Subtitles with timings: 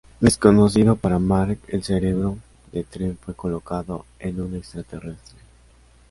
[0.19, 2.39] Desconocido para Mark, el cerebro
[2.71, 5.37] de Trent fue colocado en un extraterrestre.